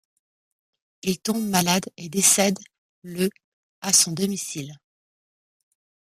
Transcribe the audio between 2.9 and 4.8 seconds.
le à son domicile.